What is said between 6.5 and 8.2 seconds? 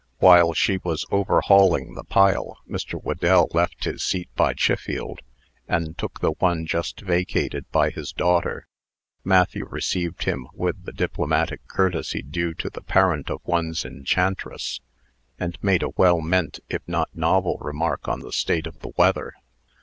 just vacated by his